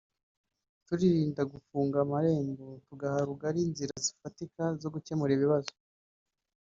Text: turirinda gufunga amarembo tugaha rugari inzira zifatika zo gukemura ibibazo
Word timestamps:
turirinda 0.85 1.41
gufunga 1.53 1.95
amarembo 2.05 2.65
tugaha 2.87 3.17
rugari 3.29 3.59
inzira 3.67 3.93
zifatika 4.05 4.63
zo 4.81 4.89
gukemura 4.93 5.31
ibibazo 5.37 5.73